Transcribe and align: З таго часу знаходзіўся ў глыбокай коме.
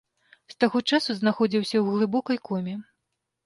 З 0.53 0.57
таго 0.65 0.81
часу 0.93 1.17
знаходзіўся 1.21 1.73
ў 1.79 1.85
глыбокай 2.01 2.37
коме. 2.51 2.75